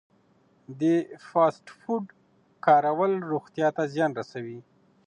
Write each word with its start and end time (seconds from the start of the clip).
د 0.79 0.83
فاسټ 1.29 1.67
فوډ 1.79 2.05
کارول 2.65 3.13
روغتیا 3.31 3.67
ته 3.75 3.83
زیان 3.93 4.11
رسوي. 4.19 4.59